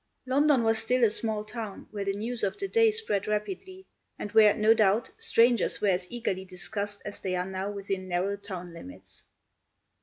London 0.25 0.63
was 0.63 0.79
still 0.79 1.03
a 1.03 1.11
small 1.11 1.43
town, 1.43 1.87
where 1.91 2.05
the 2.05 2.13
news 2.13 2.41
of 2.43 2.57
the 2.57 2.67
day 2.67 2.89
spread 2.89 3.27
rapidly, 3.27 3.85
and 4.17 4.31
where, 4.31 4.55
no 4.55 4.73
doubt, 4.73 5.11
strangers 5.19 5.79
were 5.79 5.89
as 5.89 6.07
eagerly 6.09 6.43
discussed 6.43 7.03
as 7.05 7.19
they 7.19 7.35
are 7.35 7.45
now 7.45 7.69
within 7.69 8.07
narrow 8.07 8.35
town 8.35 8.73
limits. 8.73 9.25